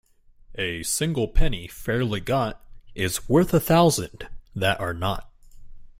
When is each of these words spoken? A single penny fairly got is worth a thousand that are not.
A 0.55 0.81
single 0.81 1.27
penny 1.27 1.67
fairly 1.67 2.21
got 2.21 2.65
is 2.95 3.29
worth 3.29 3.53
a 3.53 3.59
thousand 3.59 4.29
that 4.55 4.79
are 4.79 4.95
not. 4.95 5.29